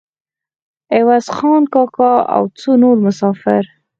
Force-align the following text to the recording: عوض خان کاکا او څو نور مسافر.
عوض 0.95 1.25
خان 1.35 1.63
کاکا 1.73 2.13
او 2.35 2.43
څو 2.59 2.71
نور 2.81 2.95
مسافر. 3.05 3.63